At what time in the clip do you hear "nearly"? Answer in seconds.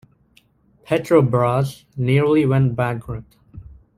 1.95-2.43